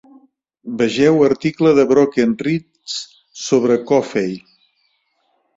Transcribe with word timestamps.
Vegeu 0.79 1.19
article 1.25 1.73
de 1.81 1.85
Broken 1.93 2.33
Rites 2.47 2.97
sobre 3.45 3.79
Coffey. 3.93 4.37